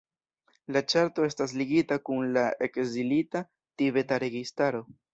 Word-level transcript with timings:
La 0.77 0.81
ĉarto 0.93 1.25
estas 1.27 1.53
ligita 1.61 1.99
kun 2.09 2.27
la 2.39 2.49
Ekzilita 2.71 3.45
tibeta 3.83 4.23
registaro. 4.29 4.87